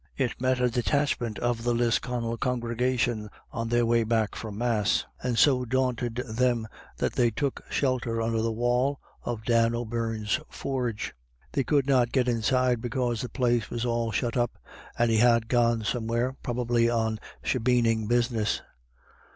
[0.17, 5.05] It met a detachment of the Lisconnel congrega tion on their way back from Mass,
[5.21, 11.13] and so daunted them that they took shelter under the wall of Dan O'Beirne's forge;
[11.51, 14.57] they could not get inside, because the place was all shut up,
[14.97, 18.63] and he had gone some where, probably on shebeening business.